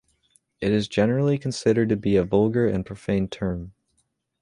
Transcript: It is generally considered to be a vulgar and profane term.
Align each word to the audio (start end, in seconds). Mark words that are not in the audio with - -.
It 0.61 0.71
is 0.71 0.87
generally 0.87 1.37
considered 1.37 1.89
to 1.89 1.95
be 1.95 2.15
a 2.15 2.23
vulgar 2.23 2.67
and 2.67 2.83
profane 2.83 3.27
term. 3.27 3.73